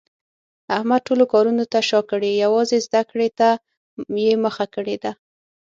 [0.75, 3.49] احمد ټولو کارونو ته شاکړې یووازې زده کړې ته
[4.25, 5.11] یې مخه کړې ده.